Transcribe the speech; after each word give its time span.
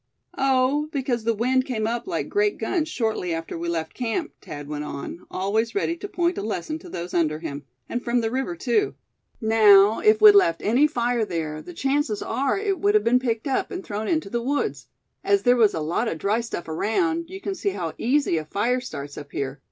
"Oh! 0.39 0.89
because 0.91 1.25
the 1.25 1.35
wind 1.35 1.63
came 1.65 1.85
up 1.85 2.07
like 2.07 2.27
great 2.27 2.57
guns 2.57 2.89
shortly 2.89 3.31
after 3.35 3.55
we 3.55 3.69
left 3.69 3.93
camp," 3.93 4.31
Thad 4.41 4.67
went 4.67 4.83
on, 4.83 5.27
always 5.29 5.75
ready 5.75 5.95
to 5.97 6.07
point 6.07 6.39
a 6.39 6.41
lesson 6.41 6.79
to 6.79 6.89
those 6.89 7.13
under 7.13 7.37
him; 7.37 7.65
"and 7.87 8.03
from 8.03 8.19
the 8.21 8.31
river, 8.31 8.55
too. 8.55 8.95
Now, 9.39 9.99
if 9.99 10.19
we'd 10.19 10.33
left 10.33 10.63
any 10.63 10.87
fire 10.87 11.23
there, 11.23 11.61
the 11.61 11.75
chances 11.75 12.23
are 12.23 12.57
it 12.57 12.79
would 12.79 12.95
have 12.95 13.03
been 13.03 13.19
picked 13.19 13.45
up, 13.47 13.69
and 13.69 13.83
thrown 13.83 14.07
into 14.07 14.31
the 14.31 14.41
woods. 14.41 14.87
As 15.23 15.43
there 15.43 15.55
was 15.55 15.75
a 15.75 15.79
lot 15.79 16.07
of 16.07 16.17
dry 16.17 16.41
stuff 16.41 16.67
around, 16.67 17.29
you 17.29 17.39
can 17.39 17.53
see 17.53 17.69
how 17.69 17.93
easy 17.99 18.37
a 18.37 18.45
fire 18.45 18.81
starts 18.81 19.19
up 19.19 19.31
here. 19.31 19.59